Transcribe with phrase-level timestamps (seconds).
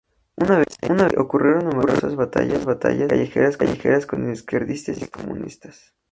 [0.35, 5.93] Una vez allí, ocurrieron numerosas batallas callejeras con izquierdistas y comunistas.